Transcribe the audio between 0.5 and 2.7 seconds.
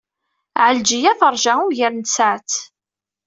Ɛelǧiya teṛja ugar n tsaɛet.